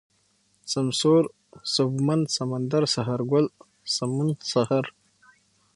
[0.73, 1.23] سمسور،
[1.73, 3.45] سوبمن، سمندر، سهارگل،
[3.95, 4.85] سمون، سحر